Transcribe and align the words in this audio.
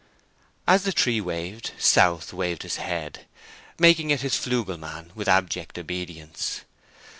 As 0.67 0.81
the 0.81 0.91
tree 0.93 1.21
waved, 1.21 1.73
South 1.77 2.33
waved 2.33 2.63
his 2.63 2.77
head, 2.77 3.27
making 3.77 4.09
it 4.09 4.21
his 4.21 4.33
flugel 4.35 4.79
man 4.79 5.11
with 5.13 5.27
abject 5.27 5.77
obedience. 5.77 6.61